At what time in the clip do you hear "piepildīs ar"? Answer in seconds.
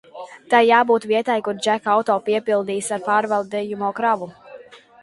2.31-3.07